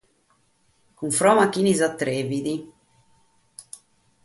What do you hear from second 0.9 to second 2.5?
Cunforma a chie s'atrivit.